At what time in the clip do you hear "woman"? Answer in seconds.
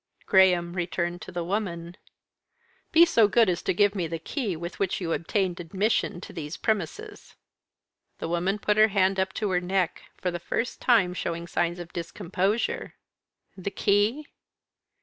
1.43-1.95, 8.27-8.57